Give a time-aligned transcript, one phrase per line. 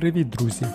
[0.00, 0.66] Привіт, друзі!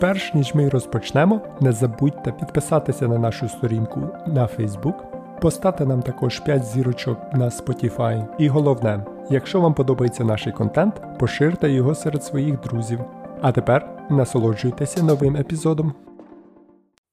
[0.00, 4.94] Перш ніж ми розпочнемо, не забудьте підписатися на нашу сторінку на Facebook,
[5.40, 8.26] поставте нам також 5 зірочок на Spotify.
[8.38, 12.98] І головне, якщо вам подобається наш контент, поширте його серед своїх друзів.
[13.40, 15.92] А тепер насолоджуйтеся новим епізодом.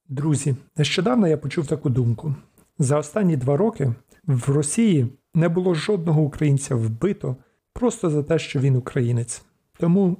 [0.09, 2.35] Друзі, нещодавно я почув таку думку:
[2.79, 3.93] за останні два роки
[4.27, 7.35] в Росії не було жодного українця вбито
[7.73, 9.45] просто за те, що він українець.
[9.79, 10.17] Тому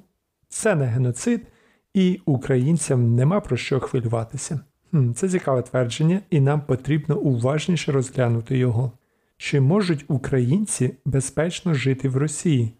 [0.52, 1.46] це не геноцид,
[1.94, 4.60] і українцям нема про що хвилюватися.
[4.90, 8.92] Хм, Це цікаве твердження, і нам потрібно уважніше розглянути його.
[9.36, 12.72] Чи можуть українці безпечно жити в Росії?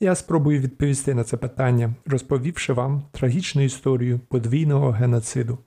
[0.00, 5.58] Я спробую відповісти на це питання, розповівши вам трагічну історію подвійного геноциду.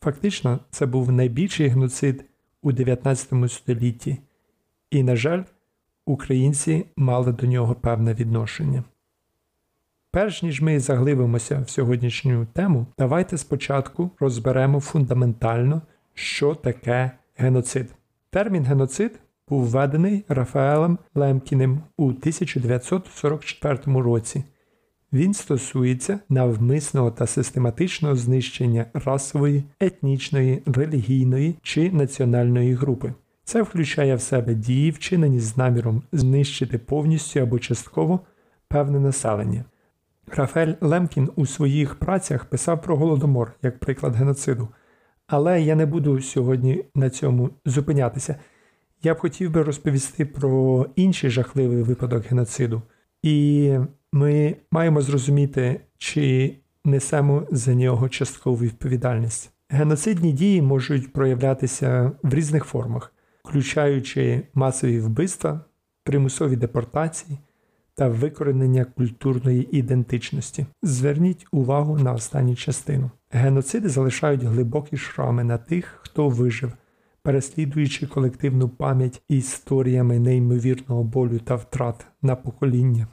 [0.00, 2.24] Фактично, це був найбільший геноцид
[2.62, 4.18] у 19 столітті,
[4.90, 5.42] і, на жаль,
[6.06, 8.84] українці мали до нього певне відношення.
[10.12, 15.82] Перш ніж ми заглибимося в сьогоднішню тему, давайте спочатку розберемо фундаментально,
[16.14, 17.94] що таке геноцид.
[18.30, 24.44] Термін геноцид був введений Рафаелем Лемкіним у 1944 році.
[25.12, 33.12] Він стосується навмисного та систематичного знищення расової, етнічної, релігійної чи національної групи.
[33.44, 38.20] Це включає в себе дії, вчинені з наміром знищити повністю або частково
[38.68, 39.64] певне населення.
[40.36, 44.68] Рафель Лемкін у своїх працях писав про голодомор як приклад геноциду.
[45.26, 48.36] Але я не буду сьогодні на цьому зупинятися.
[49.02, 52.82] Я б хотів би розповісти про інший жахливий випадок геноциду.
[53.22, 53.74] І
[54.12, 59.50] ми маємо зрозуміти, чи несемо за нього часткову відповідальність.
[59.68, 63.12] Геноцидні дії можуть проявлятися в різних формах,
[63.44, 65.60] включаючи масові вбивства,
[66.04, 67.38] примусові депортації
[67.94, 70.66] та викоренення культурної ідентичності.
[70.82, 73.10] Зверніть увагу на останню частину.
[73.30, 76.72] Геноциди залишають глибокі шрами на тих, хто вижив,
[77.22, 83.06] переслідуючи колективну пам'ять історіями неймовірного болю та втрат на покоління.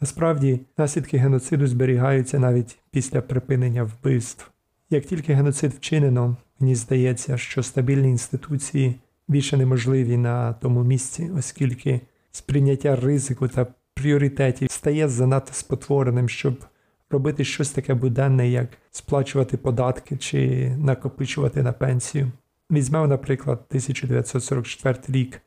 [0.00, 4.50] Насправді, наслідки геноциду зберігаються навіть після припинення вбивств.
[4.90, 8.94] Як тільки геноцид вчинено, мені здається, що стабільні інституції
[9.28, 16.64] більше неможливі на тому місці, оскільки сприйняття ризику та пріоритетів стає занадто спотвореним, щоб
[17.10, 22.32] робити щось таке буденне, як сплачувати податки чи накопичувати на пенсію.
[22.70, 25.40] Візьмемо, наприклад, 1944 рік.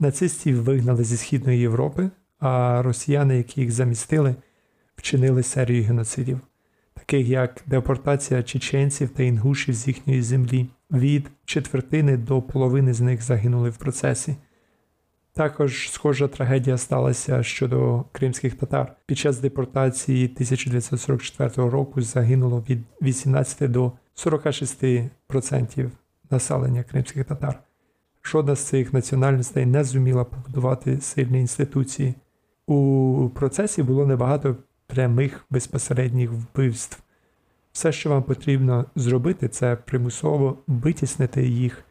[0.00, 4.34] Нацистів вигнали зі Східної Європи, а росіяни, які їх замістили,
[4.96, 6.40] вчинили серію геноцидів,
[6.94, 10.68] таких як депортація чеченців та інгушів з їхньої землі.
[10.90, 14.36] Від четвертини до половини з них загинули в процесі.
[15.36, 18.96] Також схожа трагедія сталася щодо кримських татар.
[19.06, 25.90] Під час депортації 1944 року загинуло від 18 до 46%
[26.30, 27.60] населення кримських татар.
[28.24, 32.14] Жодна з цих національностей не зуміла побудувати сильні інституції.
[32.66, 34.56] У процесі було небагато
[34.86, 37.02] прямих безпосередніх вбивств.
[37.72, 41.84] Все, що вам потрібно зробити, це примусово витіснити їх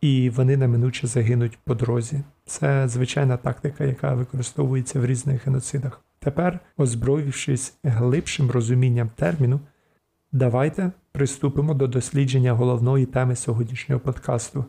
[0.00, 2.20] і вони неминуче загинуть по дорозі.
[2.50, 6.00] Це звичайна тактика, яка використовується в різних геноцидах.
[6.18, 9.60] Тепер, озброївшись глибшим розумінням терміну,
[10.32, 14.64] давайте приступимо до дослідження головної теми сьогоднішнього подкасту,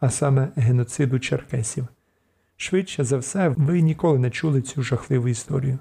[0.00, 1.86] а саме геноциду черкесів.
[2.56, 5.78] Швидше за все, ви ніколи не чули цю жахливу історію.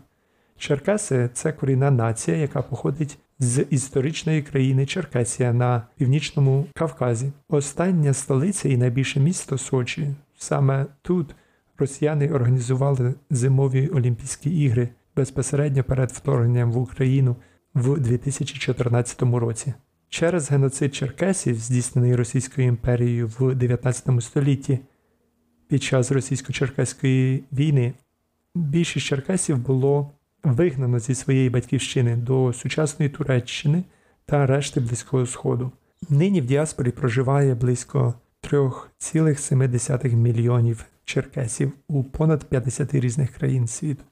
[0.57, 7.31] Черкеси це корінна нація, яка походить з історичної країни Черкесія на північному Кавказі.
[7.49, 10.15] Остання столиця і найбільше місто Сочі.
[10.37, 11.35] Саме тут
[11.77, 17.35] росіяни організували зимові Олімпійські ігри безпосередньо перед вторгненням в Україну
[17.73, 19.73] в 2014 році.
[20.09, 24.79] Через геноцид черкесів, здійснений Російською імперією в 19 столітті,
[25.67, 27.93] під час російсько-черкеської війни
[28.57, 30.11] більшість черкесів було
[30.43, 33.83] вигнано зі своєї батьківщини до сучасної Туреччини
[34.25, 35.71] та решти Близького Сходу.
[36.09, 38.13] Нині в діаспорі проживає близько
[38.51, 44.03] 3,7 мільйонів черкесів у понад 50 різних країн світу.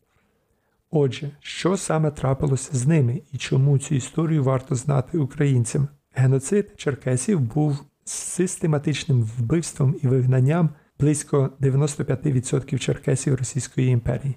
[0.91, 5.87] Отже, що саме трапилося з ними і чому цю історію варто знати українцям?
[6.13, 14.35] Геноцид черкесів був систематичним вбивством і вигнанням близько 95% черкесів Російської імперії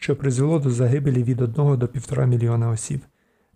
[0.00, 3.00] що призвело до загибелі від 1 до 1,5 мільйона осіб.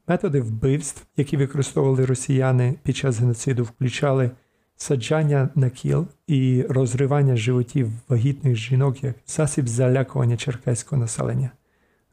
[0.08, 4.30] Методи вбивств, які використовували росіяни під час геноциду, включали
[4.84, 11.50] саджання на кіл і розривання животів вагітних жінок як засіб залякування черкеського населення.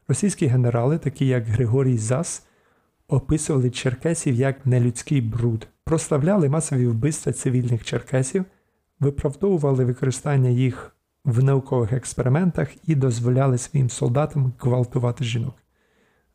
[0.08, 2.46] Російські генерали, такі як Григорій Зас,
[3.08, 8.44] описували черкесів як нелюдський бруд, прославляли масові вбивства цивільних черкесів,
[9.00, 15.54] виправдовували використання їх в наукових експериментах і дозволяли своїм солдатам гвалтувати жінок.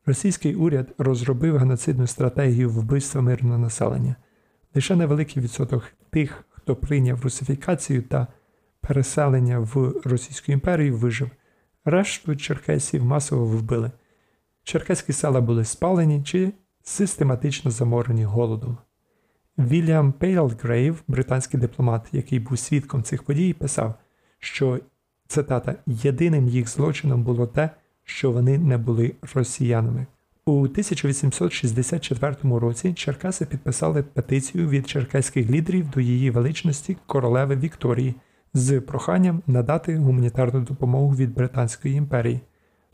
[0.06, 4.16] Російський уряд розробив геноцидну стратегію вбивства мирного населення.
[4.78, 8.28] Лише невеликий відсоток тих, хто прийняв русифікацію та
[8.82, 11.30] переселення в Російську імперію, вижив.
[11.86, 13.92] Решту черкесів масово вбили.
[14.64, 16.54] Черкеські села були спалені чи
[16.84, 18.78] систематично заморені голодом.
[19.58, 23.96] Вільям Пейлгрейв, британський дипломат, який був свідком цих подій, писав,
[24.40, 24.80] що
[25.28, 27.70] цитата єдиним їх злочином було те,
[28.04, 30.06] що вони не були росіянами.
[30.48, 38.16] У 1864 році Черкаси підписали петицію від черкаських лідерів до її величності королеви Вікторії
[38.54, 42.42] з проханням надати гуманітарну допомогу від Британської імперії.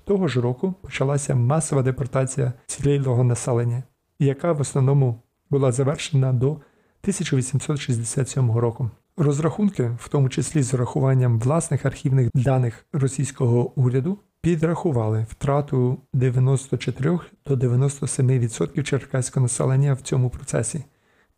[0.03, 3.83] Того ж року почалася масова депортація цілілого населення,
[4.19, 8.89] яка в основному була завершена до 1867 року.
[9.17, 17.55] Розрахунки, в тому числі з урахуванням власних архівних даних російського уряду, підрахували втрату 94 до
[17.55, 20.83] 97% черкаського населення в цьому процесі.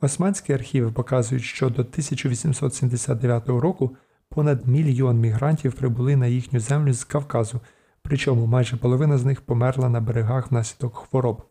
[0.01, 3.95] Османські архіви показують, що до 1879 року
[4.29, 7.61] понад мільйон мігрантів прибули на їхню землю з Кавказу,
[8.01, 11.43] причому майже половина з них померла на берегах внаслідок хвороб.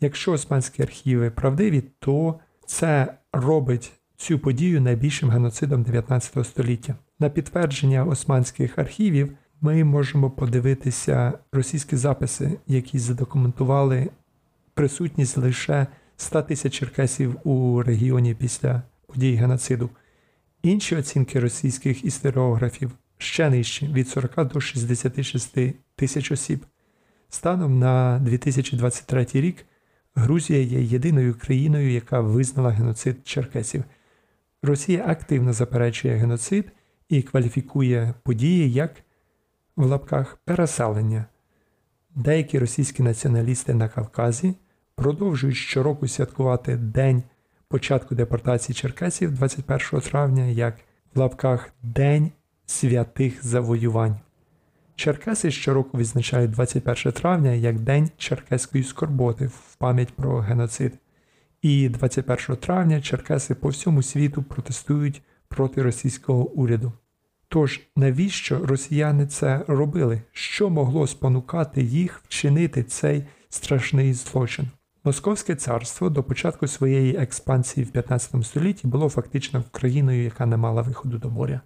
[0.00, 6.96] Якщо османські архіви правдиві, то це робить цю подію найбільшим геноцидом 19 століття.
[7.18, 14.10] На підтвердження османських архівів ми можемо подивитися російські записи, які задокументували
[14.74, 19.90] присутність лише 100 тисяч черкесів у регіоні після подій геноциду.
[20.62, 25.58] Інші оцінки російських історіографів ще нижчі від 40 до 66
[25.96, 26.66] тисяч осіб.
[27.28, 29.66] Станом на 2023 рік
[30.14, 33.84] Грузія є єдиною країною, яка визнала геноцид черкесів.
[34.62, 36.72] Росія активно заперечує геноцид
[37.08, 38.90] і кваліфікує події як
[39.78, 41.24] в лапках переселення.
[42.14, 44.54] Деякі російські націоналісти на Кавказі
[44.94, 47.22] продовжують щороку святкувати День
[47.68, 50.78] початку депортації черкесів 21 травня як
[51.14, 52.30] в лапках День
[52.66, 54.16] святих завоювань.
[54.96, 60.92] Черкеси щороку відзначають 21 травня як День черкеської скорботи в пам'ять про геноцид.
[61.62, 66.92] І 21 травня черкеси по всьому світу протестують проти російського уряду.
[67.48, 70.22] Тож, навіщо росіяни це робили?
[70.32, 74.66] Що могло спонукати їх вчинити цей страшний злочин?
[75.04, 80.82] Московське царство до початку своєї експансії в 15 столітті було фактично країною, яка не мала
[80.82, 81.60] виходу до моря.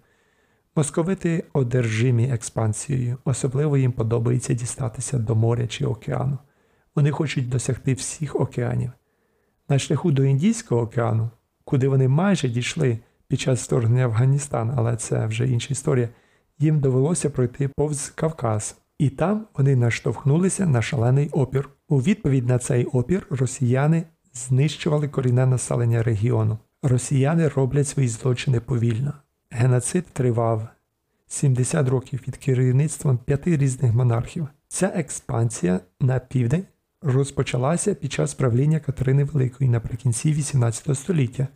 [0.75, 6.37] Московити одержимі експансією, особливо їм подобається дістатися до моря чи океану.
[6.95, 8.91] Вони хочуть досягти всіх океанів.
[9.69, 11.29] На шляху до Індійського океану,
[11.65, 12.99] куди вони майже дійшли
[13.33, 16.09] під час вторгнення Афганістан, але це вже інша історія,
[16.59, 21.69] їм довелося пройти повз Кавказ, і там вони наштовхнулися на шалений опір.
[21.89, 24.03] У відповідь на цей опір росіяни
[24.33, 26.57] знищували корінне населення регіону.
[26.83, 29.13] Росіяни роблять свої злочини повільно.
[29.49, 30.67] Геноцид тривав
[31.27, 34.47] 70 років під керівництвом п'яти різних монархів.
[34.67, 36.65] Ця експансія на південь
[37.01, 41.47] розпочалася під час правління Катерини Великої наприкінці XVIII століття.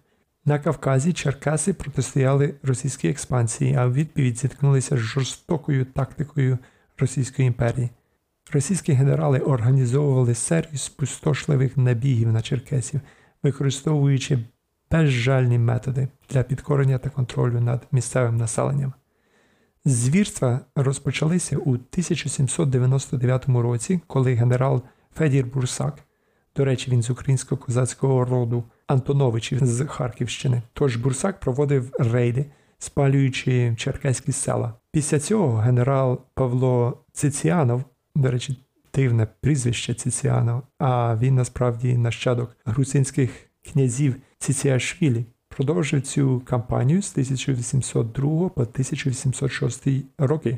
[0.48, 6.58] На Кавказі Черкаси протистояли російській експансії, а в відповідь зіткнулися з жорстокою тактикою
[6.98, 7.90] Російської імперії.
[8.52, 13.02] Російські генерали організовували серію спустошливих набігів на черкесів,
[13.44, 14.40] використовуючи
[14.92, 18.94] безжальні методи для підкорення та контролю над місцевим населенням.
[19.86, 24.84] Звірства розпочалися у 1799 році, коли генерал
[25.16, 26.00] Федір Бурсак,
[26.56, 32.46] до речі, він з українського козацького роду Антоновичів з Харківщини, тож Бурсак проводив рейди,
[32.80, 34.74] спалюючи черкеські села.
[34.92, 37.84] Після цього генерал Павло Циціанов,
[38.16, 38.58] до речі,
[38.94, 43.32] дивне прізвище Циціанов, а він насправді нащадок грузинських
[43.72, 50.58] князів Ціціашвілі, продовжив цю кампанію з 1802 по 1806 роки,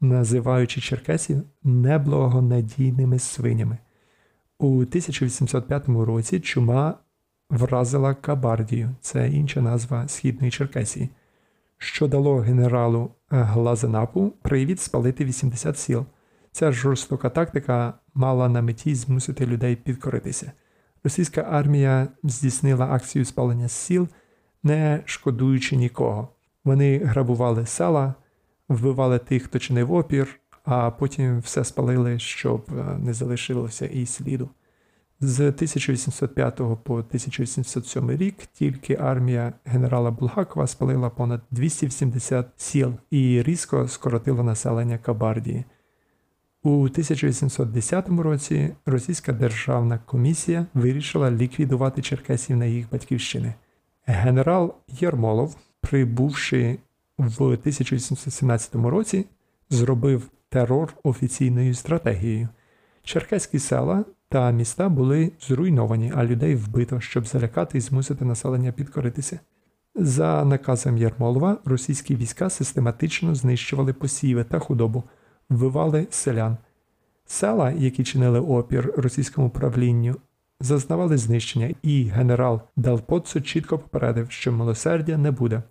[0.00, 3.78] називаючи черкесів неблагонадійними свинями.
[4.58, 6.94] У 1805 році чума
[7.52, 11.08] вразила Кабардію, це інша назва Східної Черкесії,
[11.78, 16.04] що дало генералу Глазенапу привід спалити 80 сіл.
[16.52, 20.52] Ця жорстока тактика мала на меті змусити людей підкоритися.
[21.04, 24.08] Російська армія здійснила акцію спалення сіл,
[24.62, 26.28] не шкодуючи нікого.
[26.64, 28.14] Вони грабували села,
[28.68, 34.48] вбивали тих, хто чинив опір, а потім все спалили, щоб е, не залишилося і сліду.
[35.24, 43.88] З 1805 по 1807 рік тільки армія генерала Булгакова спалила понад 270 сіл і різко
[43.88, 45.64] скоротила населення Кабардії.
[46.62, 53.54] У 1810 році Російська державна комісія вирішила ліквідувати черкесів на їх батьківщини.
[54.06, 56.78] Генерал Єрмолов, прибувши
[57.18, 59.26] в 1817 році,
[59.70, 62.48] зробив терор офіційною стратегією.
[63.04, 69.40] Черкеські села та міста були зруйновані, а людей вбито, щоб залякати і змусити населення підкоритися.
[69.94, 75.04] За наказом Єрмолова, російські війська систематично знищували посіви та худобу,
[75.50, 76.56] вбивали селян.
[77.26, 80.16] Села, які чинили опір російському правлінню,
[80.60, 85.62] зазнавали знищення, і генерал Далпоццо чітко попередив, що милосердя не буде.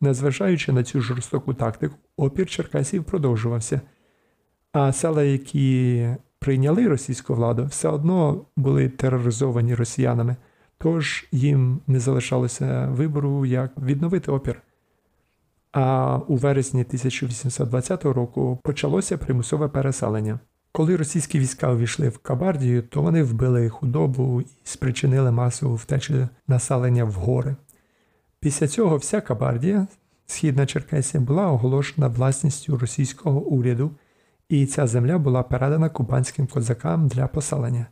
[0.00, 3.80] Незважаючи на цю жорстоку тактику, опір черкасів продовжувався,
[4.72, 6.06] а села, які
[6.40, 10.36] прийняли російську владу, все одно були тероризовані росіянами,
[10.78, 14.62] тож їм не залишалося вибору, як відновити опір.
[15.72, 20.38] А у вересні 1820 року почалося примусове переселення.
[20.72, 27.04] Коли російські війська увійшли в Кабардію, то вони вбили худобу і спричинили масову втечу населення
[27.04, 27.56] в гори.
[28.40, 29.86] Після цього вся Кабардія,
[30.26, 33.90] східна Черкесія, була оголошена власністю російського уряду
[34.50, 37.86] і ця земля була передана кубанським козакам для поселення.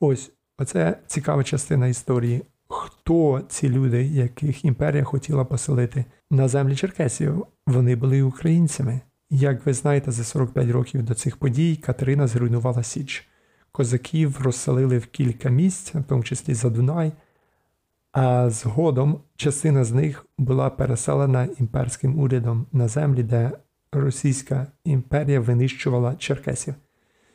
[0.00, 2.42] Ось оце цікава частина історії.
[2.68, 7.46] Хто ці люди, яких імперія хотіла поселити на землі черкесів?
[7.66, 9.00] Вони були українцями.
[9.30, 13.28] Як ви знаєте, за 45 років до цих подій Катерина зруйнувала Січ.
[13.72, 17.12] Козаків розселили в кілька місць, в тому числі за Дунай,
[18.12, 23.52] а згодом частина з них була переселена імперським урядом на землі, де
[23.92, 26.74] Російська імперія винищувала черкесів.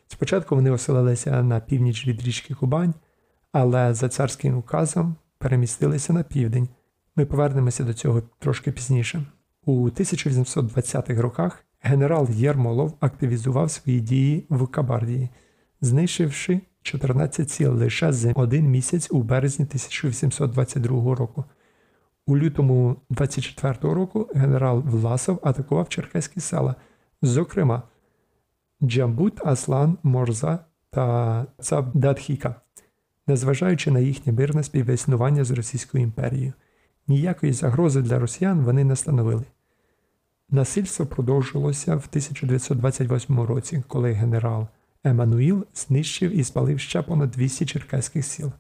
[0.08, 2.94] Спочатку вони оселилися на північ від річки Кубань,
[3.52, 6.68] але за царським указом перемістилися на південь.
[7.16, 9.26] Ми повернемося до цього трошки пізніше.
[9.66, 15.30] У 1820-х роках генерал Єрмолов активізував свої дії в Кабардії,
[15.82, 21.46] знищивши 14 сіл лише за один місяць у березні 1822 року.
[22.30, 26.76] У лютому 24-го року генерал Власов атакував черкеські села,
[27.22, 27.84] зокрема
[28.84, 32.56] Джамбут, Аслан, Морза та Цабдатхіка,
[33.28, 36.54] незважаючи на їхнє мирне співіснування з Російською імперією.
[37.08, 39.44] Ніякої загрози для росіян вони не становили.
[40.50, 44.68] Насильство продовжилося в 1928 році, коли генерал
[45.04, 48.52] Еммануїл знищив і спалив ще понад 200 черкеських сіл.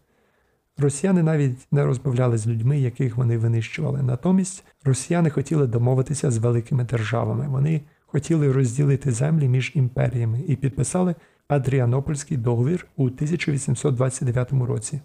[0.77, 4.01] Росіяни навіть не розмовляли з людьми, яких вони винищували.
[4.01, 7.47] Натомість росіяни хотіли домовитися з великими державами.
[7.47, 11.15] Вони хотіли розділити землі між імперіями і підписали
[11.47, 15.01] Адріанопольський договір у 1829 році.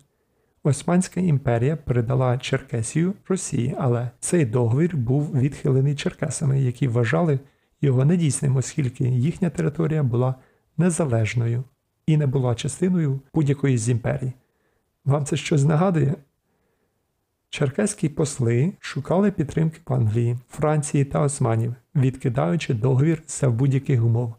[0.64, 7.38] Османська імперія передала Черкесію Росії, але цей договір був відхилений черкесами, які вважали
[7.81, 10.35] його недійсним, оскільки їхня територія була
[10.76, 11.64] незалежною
[12.07, 14.33] і не була частиною будь-якої з імперій.
[15.04, 16.14] Вам це щось нагадує?
[17.50, 24.35] Черкеські посли шукали підтримки в Англії, Франції та Османів, відкидаючи договір за будь-яких умов,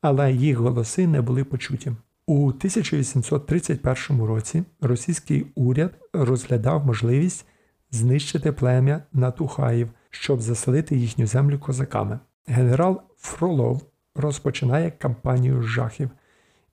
[0.00, 1.92] але їх голоси не були почуті.
[2.26, 7.46] У 1831 році російський уряд розглядав можливість
[7.90, 12.18] знищити плем'я Натухаїв, щоб заселити їхню землю козаками.
[12.46, 13.82] Генерал Фролов
[14.14, 16.10] розпочинає кампанію жахів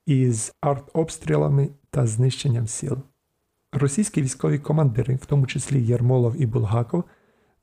[0.06, 2.98] із артобстрілами та знищенням сіл.
[3.72, 7.04] Російські військові командири, в тому числі Єрмолов і Булгаков,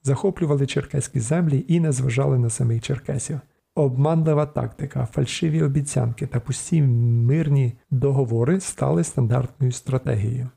[0.04, 3.40] захоплювали черкеські землі і не зважали на самих черкесів.
[3.76, 10.50] Обманлива тактика, фальшиві обіцянки та пусті мирні договори стали стандартною стратегією.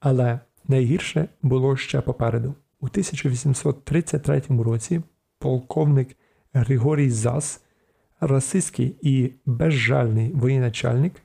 [0.00, 2.54] Але найгірше було ще попереду.
[2.80, 5.02] У 1833 році
[5.38, 6.16] полковник
[6.52, 7.60] Григорій Зас,
[8.20, 11.22] расистський і безжальний воєначальник,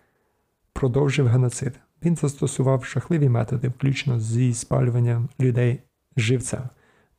[0.74, 1.74] продовжив геноцид.
[2.06, 5.82] Він застосував жахливі методи, включно зі спалюванням людей
[6.18, 6.70] живцем,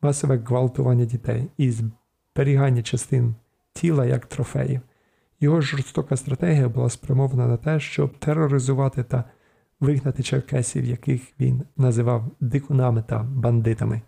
[0.02, 3.34] масове гвалтування дітей і зберігання частин
[3.72, 4.80] тіла як трофеїв.
[5.40, 9.24] Його жорстока стратегія була спрямована на те, щоб тероризувати та
[9.80, 14.02] вигнати черкесів, яких він називав дикунами та бандитами.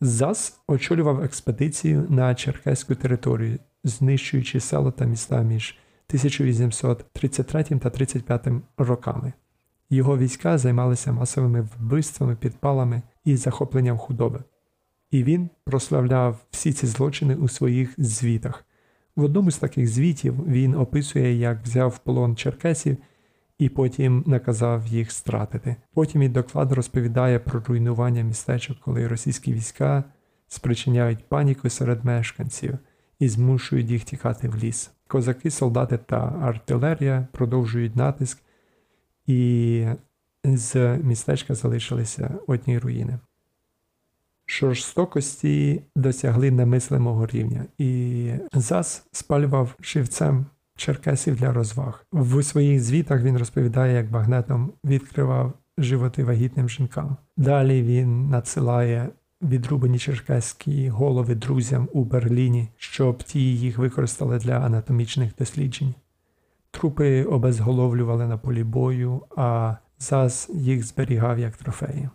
[0.00, 5.78] ЗАС очолював експедицію на черкеську територію, знищуючи села та міста між
[6.08, 9.32] 1833 та 35 роками.
[9.90, 14.42] Його війська займалися масовими вбивствами, підпалами і захопленням худоби.
[15.10, 18.64] І він прославляв всі ці злочини у своїх звітах.
[19.16, 22.96] В одному з таких звітів він описує, як взяв полон черкесів
[23.58, 25.76] і потім наказав їх стратити.
[25.94, 30.04] Потім він доклад розповідає про руйнування містечок, коли російські війська
[30.48, 32.78] спричиняють паніку серед мешканців
[33.18, 34.90] і змушують їх тікати в ліс.
[35.06, 38.38] Козаки, солдати та артилерія продовжують натиск,
[39.28, 39.84] і
[40.44, 43.18] з містечка залишилися одні руїни.
[44.46, 52.04] Жорстокості досягли немислимого рівня, і ЗАС спалював живцем черкесів для розваг.
[52.12, 57.16] В своїх звітах він розповідає, як багнетом відкривав животи вагітним жінкам.
[57.36, 59.08] Далі він надсилає
[59.42, 65.94] відрубані черкеські голови друзям у Берліні, щоб ті їх використали для анатомічних досліджень.
[66.70, 72.08] Трупи обезголовлювали на полі бою, а ЗАЗ їх зберігав як трофеї.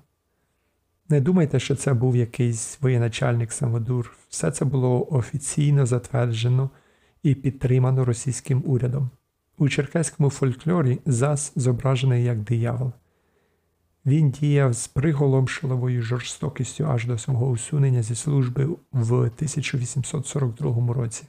[1.10, 4.18] Не думайте, що це був якийсь воєначальник самодур.
[4.30, 6.70] Все це було офіційно затверджено
[7.24, 9.10] і підтримано російським урядом.
[9.58, 12.92] У черкеському фольклорі ЗАЗ зображений як диявол.
[14.06, 21.24] Він діяв з приголомшливою жорстокістю аж до свого усунення зі служби в 1842 році.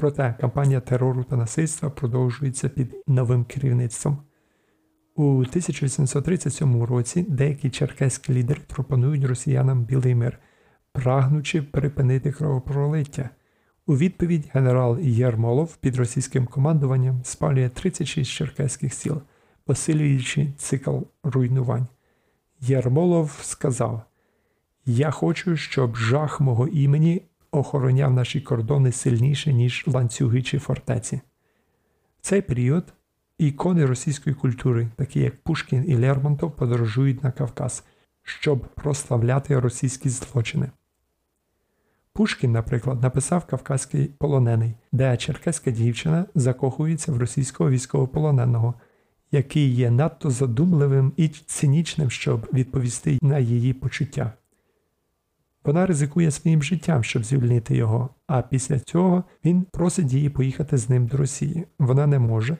[0.00, 4.18] Проте кампанія терору та насильства продовжується під новим керівництвом.
[5.16, 10.38] У 1837 році деякі черкеські лідери пропонують росіянам білий мир,
[10.92, 13.30] прагнучи припинити кровопролиття.
[13.86, 19.20] У відповідь генерал Єрмолов під російським командуванням спалює 36 черкеських сіл,
[19.64, 21.86] посилюючи цикл руйнувань.
[22.60, 24.02] Єрмолов сказав:
[24.86, 31.20] Я хочу, щоб жах мого імені охороняв наші кордони сильніше, ніж ланцюги чи фортеці.
[32.20, 32.92] В цей період
[33.38, 37.84] ікони російської культури, такі як Пушкін і Лермонтов, подорожують на Кавказ,
[38.22, 40.70] щоб прославляти російські злочини.
[42.12, 48.74] Пушкін, наприклад, написав Кавказький полонений, де черкеська дівчина закохується в російського військовополоненого,
[49.32, 54.32] який є надто задумливим і цинічним, щоб відповісти на її почуття.
[55.64, 60.88] Вона ризикує своїм життям, щоб звільнити його, а після цього він просить її поїхати з
[60.88, 61.66] ним до Росії.
[61.78, 62.56] Вона не може,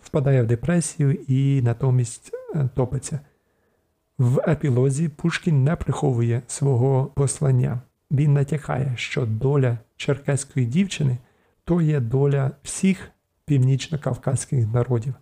[0.00, 3.20] впадає в депресію і натомість е, топиться.
[4.18, 7.80] В епілозі Пушкін не приховує свого послання.
[8.10, 11.18] Він натякає, що доля черкеської дівчини
[11.64, 13.10] то є доля всіх
[13.46, 15.14] північно-кавказьких народів.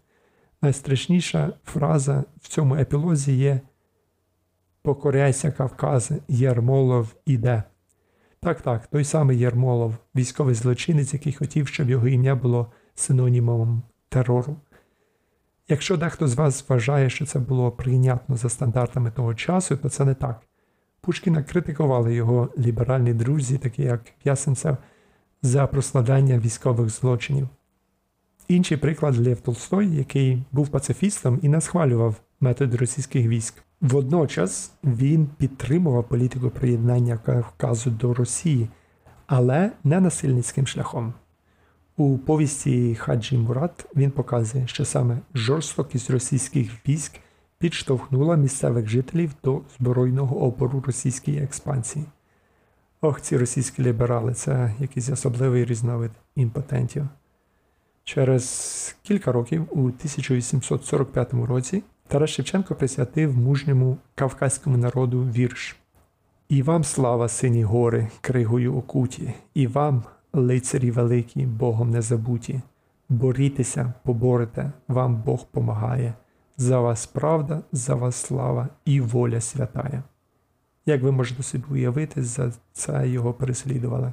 [0.62, 3.61] Найстрашніша фраза в цьому епілозі є
[4.83, 7.62] Покоряйся Кавказе, Єрмолов іде.
[8.40, 14.57] Так, так, той самий Єрмолов, військовий злочинець, який хотів, щоб його ім'я було синонімом терору.
[15.68, 20.05] Якщо дехто з вас вважає, що це було прийнятно за стандартами того часу, то це
[20.05, 20.40] не так.
[21.01, 24.77] Пушкіна критикували його ліберальні друзі, такі як Ясенцев,
[25.42, 27.49] за прославляння військових злочинів.
[28.49, 33.64] Інший приклад Лев Толстой, який був пацифістом і не схвалював методи російських військ.
[33.83, 38.68] Водночас він підтримував політику приєднання Кавказу до Росії,
[39.27, 41.14] але не насильницьким шляхом.
[41.97, 47.12] У повісті Хаджі Мурат він показує, що саме жорстокість російських військ
[47.59, 52.05] підштовхнула місцевих жителів до збройного опору російській експансії.
[53.01, 57.09] Ох, ці російські ліберали це якийсь особливий різновид імпотентів.
[58.05, 65.77] Через кілька років, у 1845 році, Тарас Шевченко присвятив мужньому кавказькому народу вірш.
[66.48, 72.61] І вам слава, сині гори, кригою окуті, і вам, лицарі великі, Богом не забуті.
[73.09, 76.14] Борітеся, поборете, вам Бог помагає.
[76.57, 80.03] За вас правда, за вас слава і воля святая.
[80.87, 84.12] Як ви можете собі уявити, за це його переслідували.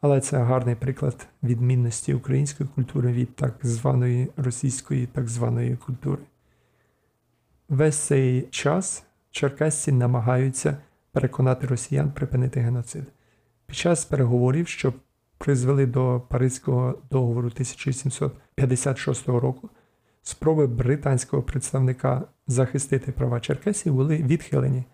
[0.00, 6.22] Але це гарний приклад відмінності української культури від так званої російської так званої культури.
[7.68, 10.76] Весь цей час черкасці намагаються
[11.12, 13.04] переконати росіян припинити геноцид.
[13.66, 14.94] Під час переговорів, що
[15.38, 19.70] призвели до Паризького договору 1756 року,
[20.22, 24.84] спроби британського представника захистити права черкесів були відхилені.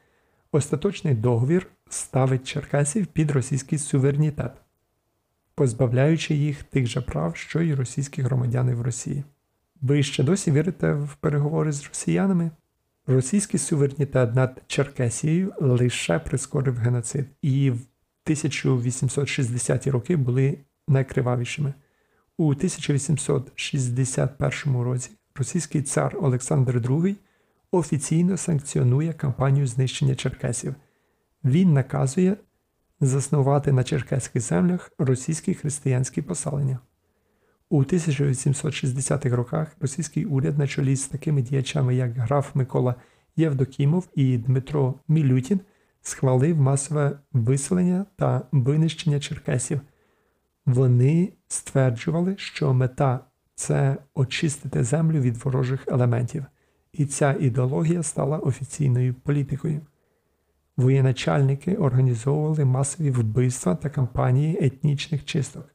[0.53, 4.53] Остаточний договір ставить черкасів під російський суверенітет,
[5.55, 9.25] позбавляючи їх тих же прав, що й російські громадяни в Росії.
[9.83, 12.51] Ви ще досі вірите в переговори з росіянами?
[13.07, 17.79] Російський суверенітет над Черкесією лише прискорив геноцид, і в
[18.27, 21.75] 1860-ті роки були найкривавішими.
[22.39, 27.17] У 1861 році російський цар Олександр II
[27.71, 30.75] офіційно санкціонує кампанію знищення черкесів.
[31.45, 32.37] Він наказує
[33.01, 36.79] заснувати на черкеських землях російські християнські поселення.
[37.73, 42.95] У 1860-х роках російський уряд на чолі з такими діячами, як граф Микола
[43.37, 45.61] Євдокімов і Дмитро Мілютін,
[46.03, 49.81] схвалив масове виселення та винищення черкесів.
[50.67, 53.21] Вони стверджували, що мета
[53.55, 56.45] це очистити землю від ворожих елементів,
[56.93, 59.81] і ця ідеологія стала офіційною політикою.
[60.77, 65.72] Воєначальники організовували масові вбивства та кампанії етнічних чисток.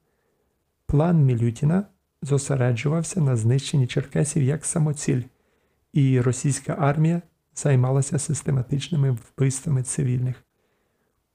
[0.88, 1.84] План Мілютіна
[2.22, 5.22] зосереджувався на знищенні черкесів як самоціль,
[5.94, 7.22] і російська армія
[7.56, 10.44] займалася систематичними вбивствами цивільних.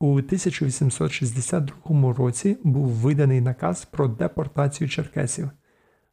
[0.01, 5.51] У 1862 році був виданий наказ про депортацію черкесів,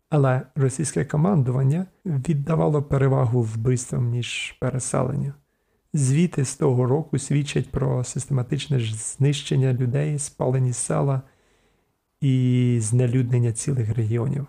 [0.10, 5.34] але російське командування віддавало перевагу вбивствам ніж переселенню.
[5.94, 11.22] Звіти з того року свідчать про систематичне знищення людей, спалені села
[12.22, 14.48] і знелюднення цілих регіонів.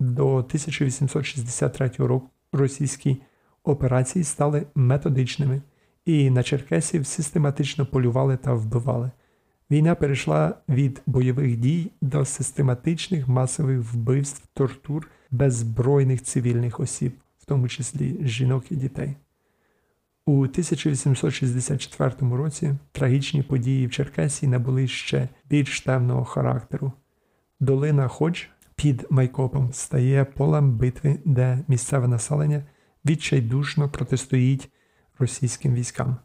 [0.00, 3.22] До 1863 року російські
[3.64, 5.62] операції стали методичними,
[6.04, 9.10] і на черкесів систематично полювали та вбивали.
[9.70, 17.68] Війна перейшла від бойових дій до систематичних масових вбивств, тортур беззбройних цивільних осіб, в тому
[17.68, 19.16] числі жінок і дітей.
[20.26, 26.92] У 1864 році трагічні події в Черкесії набули ще більш темного характеру.
[27.60, 28.42] Долина Ходж
[28.76, 32.62] під Майкопом стає полем битви, де місцеве населення
[33.04, 34.70] відчайдушно протистоїть
[35.18, 36.16] російським військам.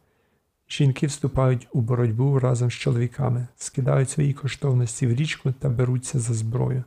[0.70, 6.34] Жінки вступають у боротьбу разом з чоловіками, скидають свої коштовності в річку та беруться за
[6.34, 6.84] зброю.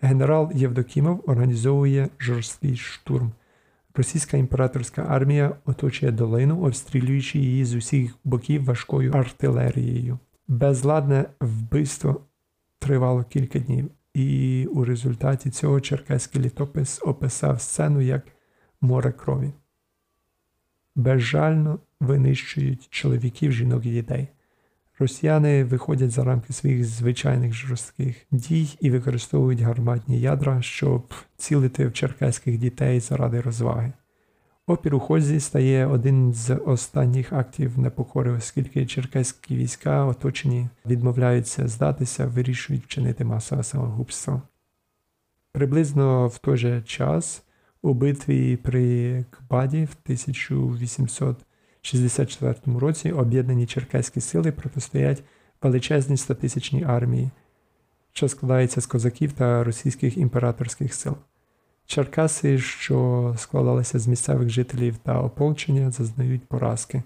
[0.00, 3.32] Генерал Євдокімов організовує жорсткий штурм.
[3.94, 10.18] Російська імператорська армія оточує долину, обстрілюючи її з усіх боків важкою артилерією.
[10.48, 12.20] Безладне вбивство
[12.78, 18.26] тривало кілька днів, і у результаті цього черкеський літопис описав сцену як
[18.80, 19.52] море крові.
[20.96, 24.28] Безжально винищують чоловіків, жінок і дітей.
[24.98, 31.92] Росіяни виходять за рамки своїх звичайних жорстких дій і використовують гарматні ядра, щоб цілити в
[31.92, 33.92] черкеських дітей заради розваги.
[34.66, 42.26] Опір у Хользі стає один з останніх актів непокори, оскільки черкеські війська, оточені, відмовляються здатися,
[42.26, 44.42] вирішують вчинити масове самогубство.
[45.52, 47.42] Приблизно в той же час
[47.82, 49.94] у битві при Кбаді в
[51.84, 55.22] 1864 році об'єднані черкеські сили протистоять
[55.62, 57.30] величезній статисячній армії,
[58.12, 61.16] що складається з козаків та російських імператорських сил.
[61.86, 67.02] Черкаси, що складалися з місцевих жителів та ополчення, зазнають поразки.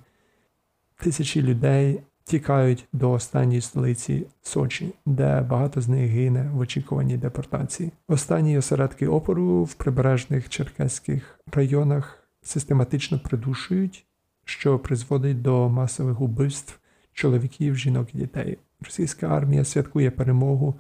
[0.97, 7.93] Тисячі людей тікають до останньої столиці Сочі, де багато з них гине в очікуванні депортації.
[8.09, 14.06] Останні осередки опору в прибережних черкеських районах систематично придушують,
[14.47, 16.79] що призводить до масових убивств
[17.13, 18.59] чоловіків, жінок і дітей.
[18.81, 20.75] Російська армія святкує перемогу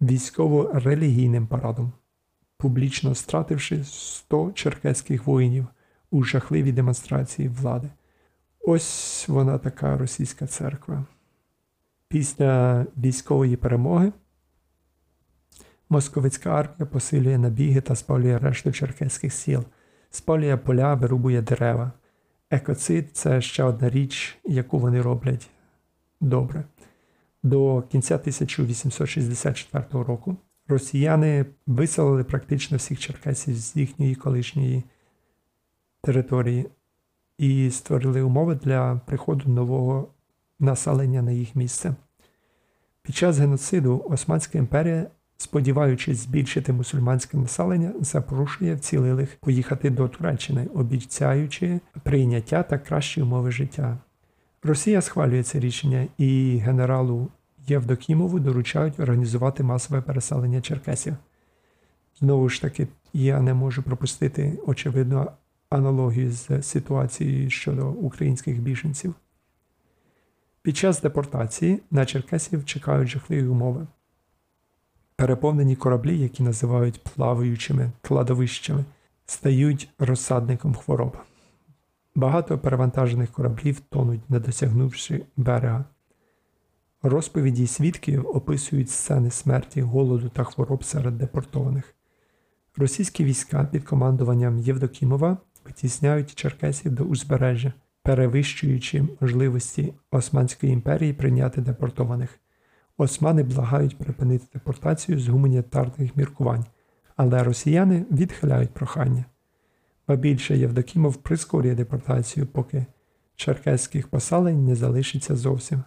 [0.00, 1.92] військово-релігійним парадом,
[2.58, 5.66] публічно стративши 100 черкеських воїнів
[6.10, 7.88] у жахливій демонстрації влади.
[8.60, 11.04] Ось вона така російська церква.
[12.08, 14.12] Після військової перемоги
[15.88, 19.64] московицька армія посилює набіги та спалює решту черкеських сіл,
[20.10, 21.92] спалює поля, вирубує дерева.
[22.54, 25.48] Екоцид це ще одна річ, яку вони роблять
[26.20, 26.64] добре.
[27.42, 30.36] До кінця 1864 року
[30.68, 34.82] росіяни виселили практично всіх черкесів з їхньої колишньої
[36.02, 36.66] території
[37.38, 40.08] і створили умови для приходу нового
[40.60, 41.94] населення на їх місце.
[43.02, 51.80] Під час геноциду Османська імперія, сподіваючись збільшити мусульманське населення, запрошує вцілилих поїхати до Туреччини, обіцяючи
[52.02, 53.98] прийняття та кращі умови життя.
[54.62, 57.28] Росія схвалює це рішення і генералу
[57.66, 61.16] Євдокімову доручають організувати масове переселення черкесів.
[62.20, 65.32] Знову ж таки, я не можу пропустити очевидно
[65.70, 69.14] аналогію з ситуацією щодо українських біженців.
[70.62, 73.86] Під час депортації на Черкесів чекають жахливі умови.
[75.16, 78.84] Переповнені кораблі, які називають плаваючими кладовищами,
[79.26, 81.16] стають розсадником хвороб.
[82.14, 85.84] Багато перевантажених кораблів тонуть, не досягнувши берега.
[87.02, 91.94] Розповіді свідків описують сцени смерті, голоду та хвороб серед депортованих.
[92.76, 97.72] Російські війська під командуванням Євдокімова витісняють черкесів до узбережжя,
[98.02, 102.38] перевищуючи можливості Османської імперії прийняти депортованих.
[102.96, 106.64] Османи благають припинити депортацію з гуманітарних міркувань,
[107.16, 109.24] але росіяни відхиляють прохання.
[110.08, 112.86] Ба більше Євдокімов прискорює депортацію, поки
[113.36, 115.82] черкеських поселень не залишиться зовсім.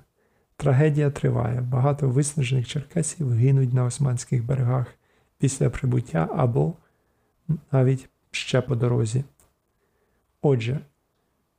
[0.57, 1.61] Трагедія триває.
[1.61, 4.87] Багато виснажених черкесів гинуть на османських берегах
[5.37, 6.73] після прибуття або
[7.71, 9.23] навіть ще по дорозі.
[10.41, 10.79] Отже,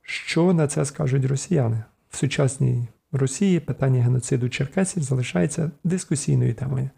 [0.01, 1.83] що на це скажуть росіяни?
[2.09, 6.89] В сучасній Росії питання геноциду черкесів залишається дискусійною темою.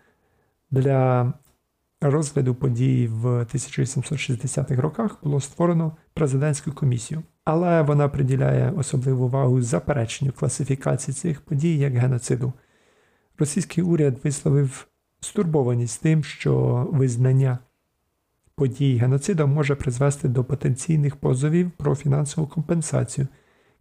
[0.72, 1.34] Для
[2.02, 10.32] розгляду подій в 1860-х роках було створено президентську комісію, але вона приділяє особливу увагу запереченню
[10.32, 12.54] класифікації цих подій як геноциду.
[13.40, 14.88] Російський уряд висловив
[15.20, 17.60] стурбованість тим, що визнання
[18.56, 23.28] подій геноциду може призвести до потенційних позовів про фінансову компенсацію.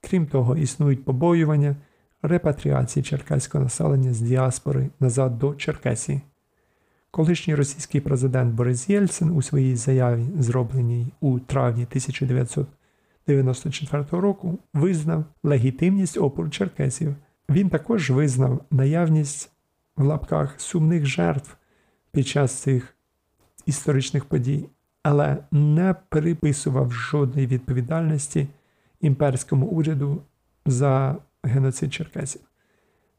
[0.01, 1.77] Крім того, існують побоювання
[2.23, 6.21] репатріації черкеського населення з діаспори назад до Черкесії.
[7.11, 16.19] Колишній російський президент Борис Єльцин у своїй заяві, зробленій у травні 1994 року, визнав легітимність
[16.19, 17.15] опору черкесів.
[17.51, 19.51] Він також визнав наявність
[19.97, 21.57] в лапках сумних жертв
[22.13, 22.95] під час цих
[23.67, 24.69] історичних подій,
[25.03, 28.49] але не переписував жодної відповідальності
[29.01, 30.23] імперському уряду
[30.67, 32.41] за геноцид черкесів.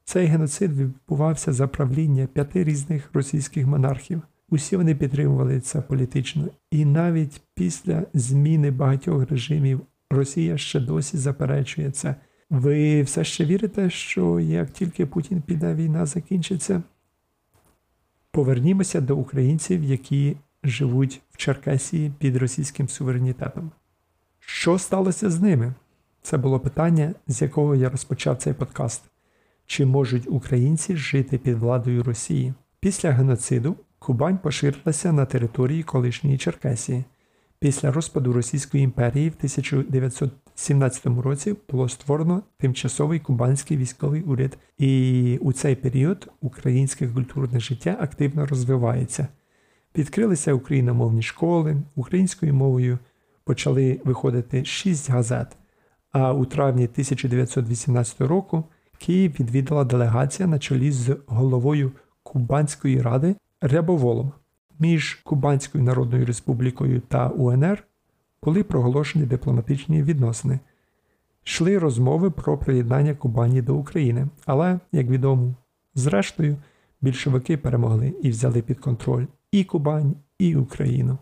[0.03, 4.21] Цей геноцид відбувався за правління п'яти різних російських монархів.
[4.49, 11.91] Усі вони підтримували це політично, і навіть після зміни багатьох режимів Росія ще досі заперечує
[11.91, 12.15] це.
[12.49, 16.83] Ви все ще вірите, що як тільки Путін піде, війна закінчиться?
[18.31, 23.71] Повернімося до українців, які живуть в Черкесії під російським суверенітетом.
[24.39, 25.73] Що сталося з ними?
[26.21, 29.01] Це було питання, з якого я розпочав цей подкаст.
[29.65, 32.53] Чи можуть українці жити під владою Росії?
[32.79, 37.03] Після геноциду Кубань поширилася на території колишньої Черкесії.
[37.59, 45.53] Після розпаду Російської імперії в 1917 році було створено тимчасовий кубанський військовий уряд, і у
[45.53, 49.27] цей період українське культурне життя активно розвивається.
[49.97, 52.99] Відкрилися україномовні школи, українською мовою
[53.43, 55.57] почали виходити шість газет.
[56.11, 58.63] А у травні 1918 року
[58.97, 61.91] Київ відвідала делегація на чолі з головою
[62.23, 64.31] Кубанської ради Рябоволом.
[64.79, 67.83] Між Кубанською Народною Республікою та УНР
[68.43, 70.59] були проголошені дипломатичні відносини.
[71.45, 75.53] Йшли розмови про приєднання Кубані до України, але, як відомо,
[75.95, 76.57] зрештою,
[77.01, 81.17] більшовики перемогли і взяли під контроль і Кубань, і Україну.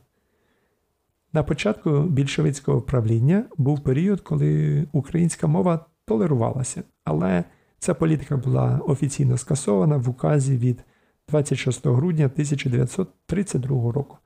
[1.33, 7.43] На початку більшовицького правління був період, коли українська мова толерувалася, але
[7.79, 10.83] ця політика була офіційно скасована в указі від
[11.29, 14.17] 26 грудня 1932 року.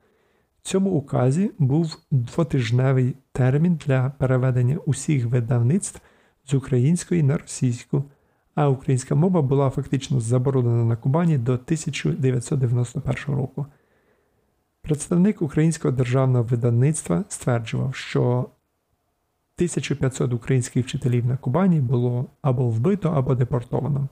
[0.61, 6.01] В цьому указі був двотижневий термін для переведення усіх видавництв
[6.45, 8.03] з української на російську,
[8.55, 13.65] а українська мова була фактично заборонена на Кубані до 1991 року.
[14.83, 18.21] Представник українського державного видавництва стверджував, що
[19.55, 24.07] 1500 українських вчителів на Кубані було або вбито, або депортовано.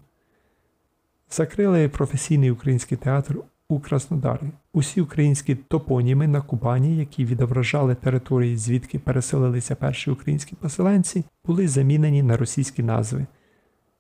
[1.30, 3.38] Закрили професійний український театр
[3.70, 4.52] у Краснодарі.
[4.74, 12.24] Усі українські топоніми на Кубані, які відображали території, звідки переселилися перші українські поселенці, були замінені
[12.24, 13.26] на російські назви,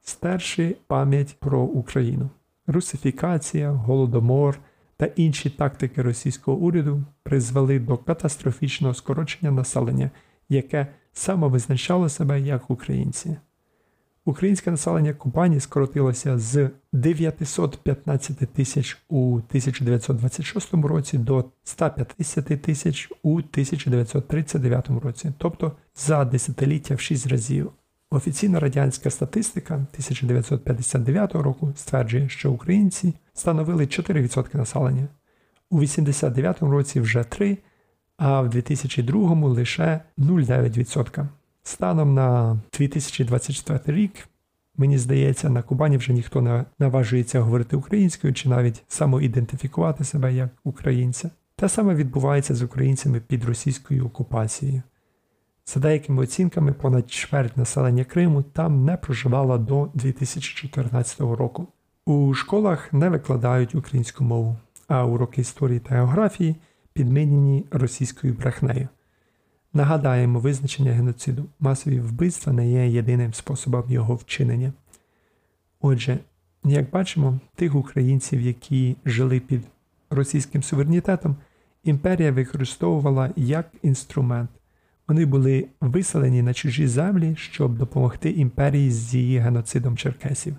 [0.01, 2.29] стерши пам'ять про Україну.
[2.67, 4.60] Русифікація, голодомор
[5.01, 10.11] та інші тактики російського уряду призвели до катастрофічного скорочення населення,
[10.49, 13.37] яке самовизначало себе як українці.
[14.25, 24.89] Українське населення Кубані скоротилося з 915 тисяч у 1926 році до 150 тисяч у 1939
[25.03, 27.71] році, тобто за десятиліття в 6 разів.
[28.13, 35.08] Офіційна радянська статистика 1959 року стверджує, що українці становили 4% населення,
[35.69, 37.58] у 89 році вже 3%,
[38.17, 41.28] а в 2002 лише 0,9%.
[41.63, 44.12] Станом на 2024 рік,
[44.78, 50.50] мені здається, на Кубані вже ніхто не наважується говорити українською чи навіть самоідентифікувати себе як
[50.63, 51.30] українця.
[51.56, 54.82] Те саме відбувається з українцями під російською окупацією.
[55.65, 61.67] За деякими оцінками, понад чверть населення Криму там не проживало до 2014 року.
[62.06, 66.56] У школах не викладають українську мову, а уроки історії та географії
[66.93, 68.88] підмінені російською брехнею.
[69.74, 71.45] Нагадаємо визначення геноциду.
[71.60, 74.74] Масові вбивства не є єдиним способом його вчинення.
[75.82, 76.19] Отже,
[76.63, 79.62] Як бачимо, тих українців, які жили під
[80.10, 81.36] російським суверенітетом,
[81.84, 84.50] імперія використовувала як інструмент.
[85.07, 90.55] Вони були виселені на чужі землі, щоб допомогти імперії з її геноцидом черкесів,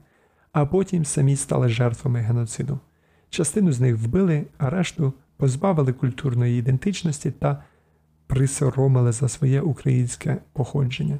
[0.52, 2.78] а потім самі стали жертвами геноциду.
[3.30, 7.62] Частину з них вбили, а решту позбавили культурної ідентичності та
[8.26, 11.18] присоромили за своє українське походження.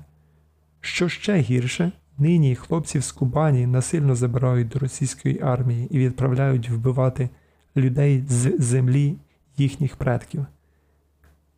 [0.81, 7.29] Що ще гірше, нині хлопців з Кубані насильно забирають до російської армії і відправляють вбивати
[7.77, 9.17] людей з землі
[9.57, 10.47] їхніх предків.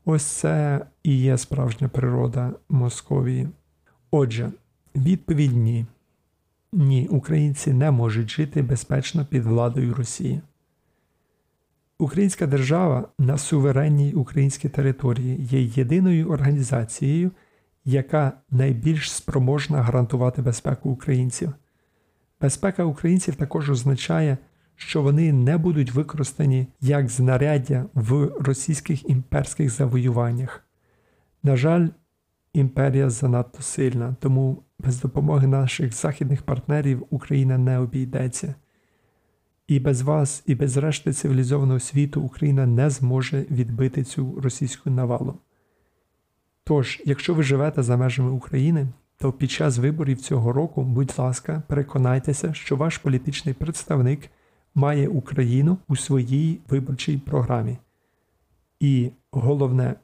[0.05, 3.49] Ось це і є справжня природа Московії.
[4.11, 4.53] Отже,
[4.97, 5.87] відповідь ні.
[6.73, 10.41] Ні, українці не можуть жити безпечно під владою Росії.
[11.99, 17.31] Українська держава на суверенній українській території є єдиною організацією,
[17.85, 21.53] яка найбільш спроможна гарантувати безпеку українців.
[22.41, 24.39] Безпека українців також означає,
[24.77, 30.65] що вони не будуть використані як знаряддя в російських імперських завоюваннях.
[31.43, 31.89] На жаль,
[32.53, 38.55] імперія занадто сильна, тому без допомоги наших західних партнерів Україна не обійдеться.
[39.69, 45.39] І без вас, і без решти цивілізованого світу Україна не зможе відбити цю російську навалу.
[46.65, 51.63] Тож, якщо ви живете за межами України, то під час виборів цього року, будь ласка,
[51.69, 54.31] переконайтеся, що ваш політичний представник
[54.75, 57.79] має Україну у своїй виборчій програмі.
[58.81, 59.95] І головне,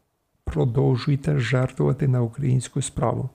[0.45, 3.31] продовжуйте жертвувати на українську справу.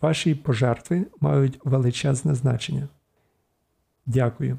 [0.00, 2.88] Ваші пожертви мають величезне значення.
[4.06, 4.58] Дякую.